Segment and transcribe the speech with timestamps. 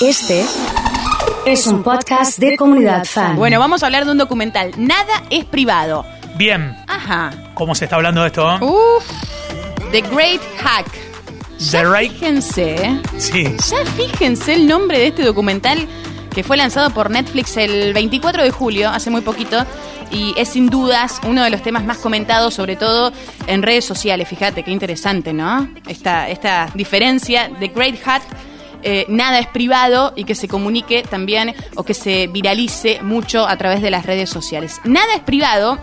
[0.00, 0.44] Este
[1.46, 3.36] es un podcast de comunidad fan.
[3.36, 4.72] Bueno, vamos a hablar de un documental.
[4.76, 6.04] Nada es privado.
[6.36, 7.30] Bien, Ajá.
[7.54, 8.58] ¿cómo se está hablando de esto?
[8.60, 9.04] Uf.
[9.92, 10.86] The Great Hack.
[11.58, 13.44] The Ya Right- Fíjense, Sí.
[13.70, 15.88] ya fíjense el nombre de este documental
[16.34, 19.64] que fue lanzado por Netflix el 24 de julio, hace muy poquito,
[20.10, 23.10] y es sin dudas uno de los temas más comentados, sobre todo
[23.46, 24.28] en redes sociales.
[24.28, 25.66] Fíjate, qué interesante, ¿no?
[25.88, 28.22] Esta, esta diferencia de Great Hack.
[28.82, 33.56] Eh, nada es privado y que se comunique también o que se viralice mucho a
[33.56, 34.80] través de las redes sociales.
[34.84, 35.78] Nada es privado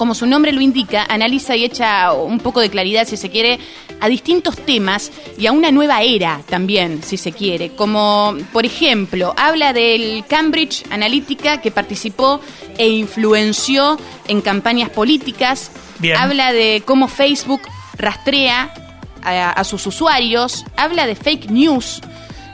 [0.00, 3.58] como su nombre lo indica, analiza y echa un poco de claridad, si se quiere,
[4.00, 7.72] a distintos temas y a una nueva era también, si se quiere.
[7.74, 12.40] Como, por ejemplo, habla del Cambridge Analytica que participó
[12.78, 15.70] e influenció en campañas políticas.
[15.98, 16.16] Bien.
[16.16, 17.60] Habla de cómo Facebook
[17.98, 18.72] rastrea
[19.22, 20.64] a, a sus usuarios.
[20.76, 22.00] Habla de fake news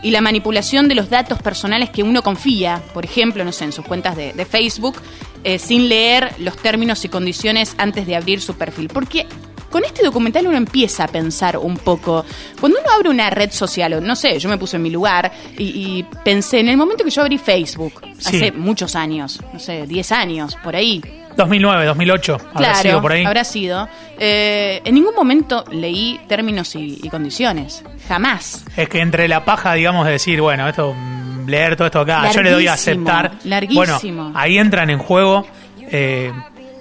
[0.03, 3.73] y la manipulación de los datos personales que uno confía, por ejemplo, no sé, en
[3.73, 4.97] sus cuentas de, de Facebook,
[5.45, 8.89] eh, sin leer los términos y condiciones antes de abrir su perfil.
[8.89, 9.27] Porque
[9.71, 12.25] con este documental uno empieza a pensar un poco.
[12.61, 15.33] Cuando uno abre una red social, o no sé, yo me puse en mi lugar
[15.59, 18.37] y, y pensé, en el momento que yo abrí Facebook, Sí.
[18.37, 21.03] hace muchos años, no sé, 10 años, por ahí,
[21.37, 23.25] 2009, 2008, habrá sido por ahí.
[23.25, 23.89] habrá sido.
[24.19, 27.85] Eh, en ningún momento leí términos y, y condiciones.
[28.09, 28.65] Jamás.
[28.77, 32.31] Es que entre la paja, digamos, de decir, bueno, esto, mm, leer todo esto acá,
[32.33, 33.33] yo le doy a aceptar.
[33.45, 34.25] larguísimo.
[34.25, 35.47] Bueno, ahí entran en juego
[35.91, 36.33] eh,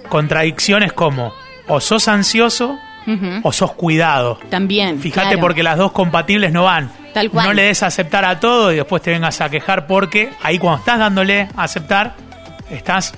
[0.08, 1.32] contradicciones como
[1.68, 2.78] o sos ansioso
[3.42, 4.38] o sos cuidado.
[4.50, 4.98] También.
[4.98, 5.40] Fíjate claro.
[5.40, 6.90] porque las dos compatibles no van.
[7.14, 7.46] Tal cual.
[7.46, 10.58] No le des a aceptar a todo y después te vengas a quejar porque ahí
[10.58, 12.14] cuando estás dándole a aceptar,
[12.68, 13.14] estás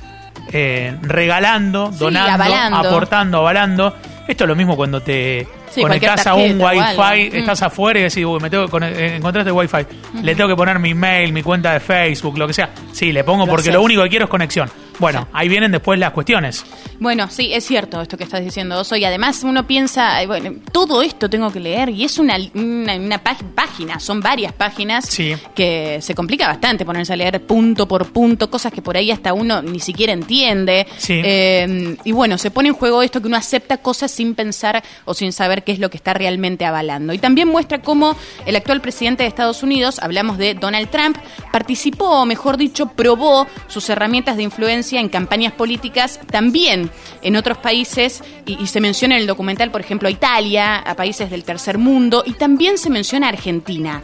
[0.53, 2.79] eh, regalando, Sí, donando, avalando.
[2.79, 3.97] aportando, avalando.
[4.27, 7.03] Esto es lo mismo cuando te Sí, conectás a un wifi, algo.
[7.03, 7.37] Mm.
[7.37, 9.79] estás afuera y decís, uy, me tengo que eh, encontraste wifi,
[10.23, 12.71] le tengo que poner mi mail, mi cuenta de Facebook, lo que sea.
[12.93, 13.75] Sí, le pongo Lo porque haces.
[13.75, 14.71] lo único que quiero es conexión.
[14.99, 16.65] Bueno, ahí vienen después las cuestiones.
[16.99, 18.97] Bueno, sí, es cierto esto que estás diciendo, Oso.
[18.97, 23.23] Y además uno piensa, bueno, todo esto tengo que leer y es una, una,
[23.55, 25.37] página, son varias páginas Sí.
[25.55, 29.33] que se complica bastante ponerse a leer punto por punto, cosas que por ahí hasta
[29.35, 30.85] uno ni siquiera entiende.
[30.97, 31.21] Sí.
[31.25, 35.15] Eh, y bueno, se pone en juego esto que uno acepta cosas sin pensar o
[35.15, 37.13] sin saber qué es lo que está realmente avalando.
[37.13, 41.17] Y también muestra cómo el actual presidente de Estados Unidos, hablamos de Donald Trump,
[41.53, 46.91] participó, o mejor dicho, probó sus herramientas de influencia en campañas políticas también
[47.23, 50.95] en otros países, y, y se menciona en el documental, por ejemplo, a Italia, a
[50.95, 54.03] países del tercer mundo, y también se menciona a Argentina.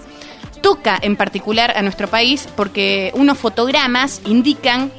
[0.63, 4.91] Toca en particular a nuestro país porque unos fotogramas indican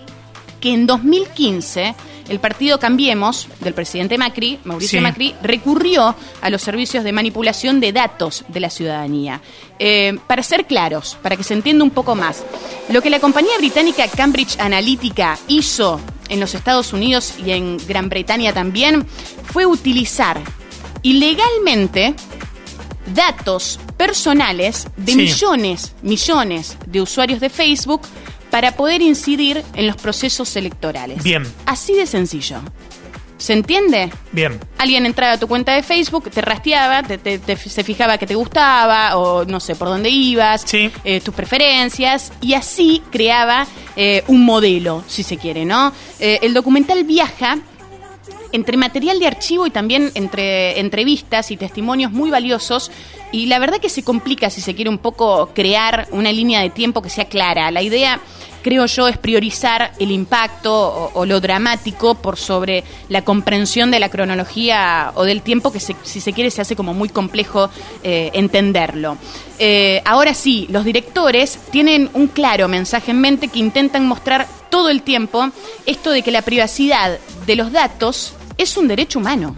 [0.62, 1.96] que en 2015
[2.30, 5.04] el partido Cambiemos del presidente Macri, Mauricio Sí.
[5.04, 9.42] Macri, recurrió a los servicios de manipulación de datos de la ciudadanía.
[9.80, 12.44] Eh, para ser claros, para que se entienda un poco más,
[12.90, 16.00] lo que la compañía británica Cambridge Analytica hizo
[16.30, 19.06] en los Estados Unidos y en Gran Bretaña también
[19.52, 20.42] fue utilizar
[21.04, 22.16] ilegalmente
[23.14, 25.18] datos personales de Sí.
[25.20, 28.02] millones, millones de usuarios de Facebook
[28.52, 31.24] para poder incidir en los procesos electorales.
[31.24, 31.44] Bien.
[31.66, 32.58] Así de sencillo.
[33.38, 34.12] ¿Se entiende?
[34.32, 34.58] Bien.
[34.78, 38.26] Alguien entraba a tu cuenta de Facebook, te rastreaba, te, te- te- se fijaba que
[38.26, 40.90] te gustaba o no sé por dónde ibas, Sí.
[41.04, 43.68] eh, tus preferencias y así creaba
[43.98, 45.92] eh, un modelo, si se quiere, ¿no?
[46.20, 47.58] Eh, el documental viaja
[48.52, 52.92] entre material de archivo y también entre entrevistas y testimonios muy valiosos.
[53.32, 56.70] Y la verdad que se complica si se quiere un poco crear una línea de
[56.70, 57.70] tiempo que sea clara.
[57.72, 58.22] La idea,
[58.62, 64.10] creo yo, es priorizar el impacto o, lo dramático por sobre la comprensión de la
[64.10, 67.70] cronología o del tiempo que, si se quiere, se hace como muy complejo
[68.04, 69.18] eh, entenderlo.
[69.60, 74.90] Eh, ahora sí, los directores tienen un claro mensaje en mente que intentan mostrar todo
[74.90, 75.52] el tiempo
[75.86, 79.56] esto de que la privacidad de los datos es un derecho humano.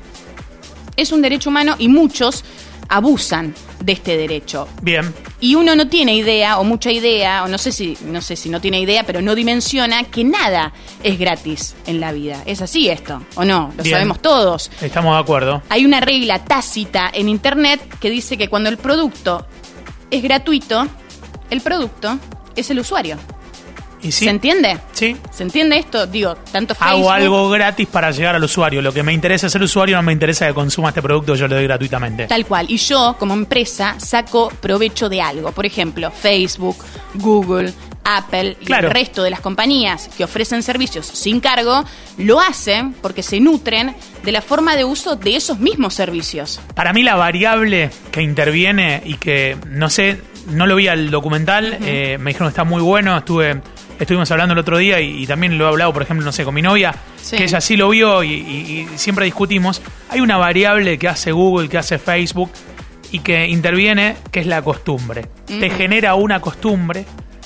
[0.96, 2.44] Es un derecho humano y muchos
[2.88, 4.68] abusan de este derecho.
[4.84, 5.12] Bien.
[5.40, 8.50] Y uno no tiene idea, o mucha idea, o no sé si, no sé si
[8.50, 10.72] no tiene idea, pero no dimensiona que nada
[11.02, 12.44] es gratis en la vida.
[12.46, 13.74] Es así esto, ¿o no?
[13.76, 13.96] Lo Bien.
[13.96, 14.70] sabemos todos.
[14.82, 15.64] Estamos de acuerdo.
[15.70, 19.48] Hay una regla tácita en internet que dice que cuando el producto
[20.12, 20.88] es gratuito,
[21.50, 22.20] el producto
[22.56, 23.18] es el usuario.
[24.08, 24.26] ¿Y sí?
[24.26, 24.80] ¿Se entiende?
[24.94, 25.18] Sí.
[25.32, 26.08] ¿Se entiende esto?
[26.08, 26.98] Digo, tanto Facebook...
[26.98, 28.82] Hago algo gratis para llegar al usuario.
[28.82, 31.48] Lo que me interesa es el usuario, no me interesa que consuma este producto, yo
[31.48, 32.28] le doy gratuitamente.
[32.28, 32.68] Tal cual.
[32.70, 35.52] Y yo, como empresa, saco provecho de algo.
[35.52, 36.78] Por ejemplo, Facebook,
[37.16, 37.74] Google,
[38.06, 38.88] Apple y Claro.
[38.88, 41.84] el resto de las compañías que ofrecen servicios sin cargo,
[42.18, 43.94] lo hacen porque se nutren
[44.24, 46.62] de la forma de uso de esos mismos servicios.
[46.74, 51.78] Para mí la variable que interviene y que no sé no lo vi al documental,
[51.82, 53.62] eh, me dijeron que está muy bueno, estuve
[54.00, 56.44] estuvimos hablando el otro día y, y también lo he hablado, por ejemplo, no sé,
[56.44, 57.36] con mi novia, Sí.
[57.38, 59.82] que ella sí lo vio y, y- y siempre discutimos.
[60.10, 62.52] Hay una variable que hace Google, que hace Facebook
[63.12, 65.26] y que interviene, que es la costumbre.
[65.46, 67.06] Te genera una costumbre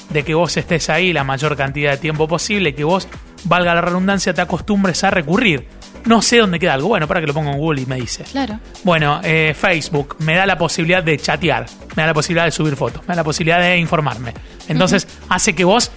[0.09, 3.07] de que vos estés ahí la mayor cantidad de tiempo posible, que vos,
[3.45, 5.65] valga la redundancia, te acostumbres a recurrir.
[6.05, 6.87] No sé dónde queda algo.
[6.89, 8.23] Bueno, para que lo ponga en Google y me dice.
[8.23, 8.59] Claro.
[8.83, 12.75] Bueno, eh, Facebook me da la posibilidad de chatear, me da la posibilidad de subir
[12.75, 14.33] fotos, me da la posibilidad de informarme.
[14.67, 15.91] Entonces hace que vos,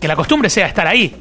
[0.00, 1.16] que la costumbre sea estar ahí.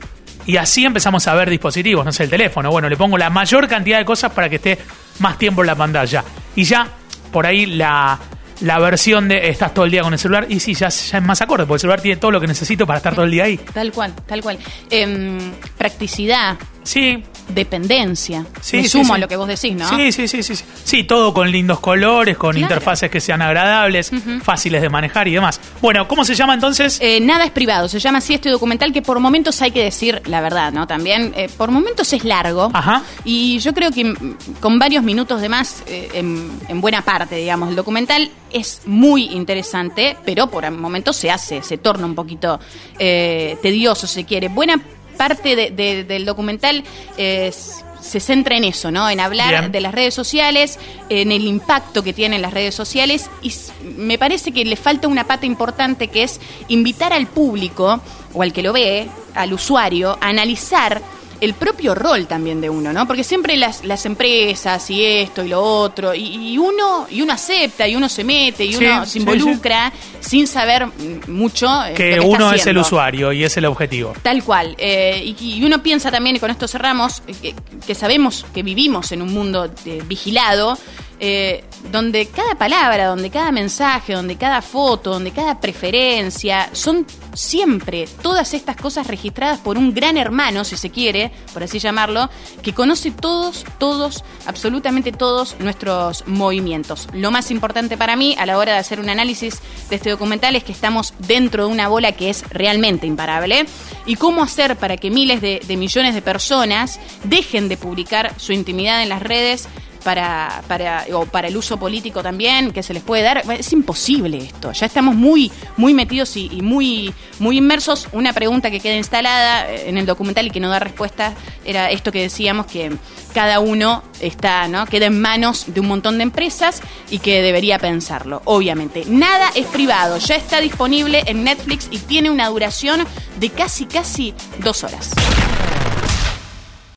[0.45, 2.71] Y así empezamos a ver dispositivos, no sé, el teléfono.
[2.71, 4.77] Bueno, le pongo la mayor cantidad de cosas para que esté
[5.19, 6.24] más tiempo en la pantalla.
[6.56, 6.88] Y ya,
[7.31, 8.18] por ahí la,
[8.62, 11.24] la versión de estás todo el día con el celular, y sí, ya, ya es
[11.24, 13.44] más acorde, porque el celular tiene todo lo que necesito para estar todo el día
[13.44, 13.57] ahí.
[13.57, 14.57] Tal cual, tal cual.
[14.89, 15.38] Em,
[15.77, 18.45] practicidad, Sí, dependencia.
[18.61, 19.11] Sí, Me sumo sí.
[19.13, 19.88] a lo que vos decís, ¿no?
[19.89, 20.55] Sí, sí, sí, sí.
[20.83, 22.61] Sí, todo con lindos colores, con Claro.
[22.73, 24.11] interfaces que sean agradables,
[24.44, 25.59] fáciles de manejar y demás.
[25.81, 26.97] Bueno, ¿cómo se llama entonces?
[27.01, 30.21] Eh, nada es privado, se llama así este documental que por momentos hay que decir
[30.25, 30.88] la verdad, ¿no?
[30.88, 32.69] También, eh, por momentos es largo.
[32.73, 33.01] Ajá.
[33.23, 37.35] Y yo creo que mm, con varios minutos de más, eh, en, en buena parte,
[37.35, 42.59] digamos, el documental es muy interesante, pero por momentos se hace, se torna un poquito
[42.99, 44.47] eh, tedioso, se quiere.
[44.47, 44.79] Buena
[45.17, 46.83] parte de- de- del documental
[47.17, 49.09] es- se centra en eso, ¿no?
[49.09, 49.71] En hablar Bien.
[49.71, 50.79] de las redes sociales,
[51.09, 53.51] en el impacto que tienen las redes sociales y
[53.83, 57.99] me parece que le falta una pata importante que es invitar al público
[58.33, 61.01] o al que lo ve, al usuario, a analizar
[61.41, 63.07] el propio rol también de uno, ¿no?
[63.07, 67.33] Porque siempre las, las empresas y esto y lo otro, y, y uno y uno
[67.33, 70.87] acepta y uno se mete y Sí, uno se involucra sin saber
[71.27, 74.13] mucho eh, que lo que está uno es el usuario y es el objetivo.
[74.21, 74.75] Tal cual.
[74.77, 77.55] Eh, y, y uno piensa también, y con esto cerramos, eh, que,
[77.85, 80.77] que sabemos que vivimos en un mundo eh, vigilado,
[81.19, 87.05] eh, donde cada palabra, donde cada mensaje, donde cada foto, donde cada preferencia, son
[87.37, 92.29] siempre todas estas cosas registradas por un gran hermano, si se quiere, por así llamarlo,
[92.61, 97.07] que conoce todos, todos, absolutamente todos nuestros movimientos.
[97.13, 100.55] Lo más importante para mí a la hora de hacer un análisis de este documental
[100.55, 103.65] es que estamos dentro de una bola que es realmente imparable
[104.05, 108.51] y cómo hacer para que miles de, de millones de personas dejen de publicar su
[108.51, 109.67] intimidad en las redes
[110.07, 113.44] para, para, o para el uso político también que se les puede dar.
[113.51, 114.71] Es imposible esto.
[114.71, 118.07] Ya estamos muy, muy metidos y, y muy, muy inmersos.
[118.13, 121.33] Una pregunta que queda instalada eh, en el documental y que no da respuesta
[121.65, 122.95] era esto que decíamos que
[123.33, 124.86] cada uno está, ¿no?
[124.86, 126.80] Queda en manos de un montón de empresas
[127.12, 129.04] y que debería pensarlo, obviamente.
[129.07, 133.06] Nada es privado, ya está disponible en Netflix y tiene una duración
[133.42, 134.33] de casi, casi
[134.63, 135.12] dos horas.